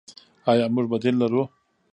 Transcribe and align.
آیا 0.51 0.65
موږ 0.75 0.85
بدیل 0.91 1.15
لرو؟ 1.21 1.43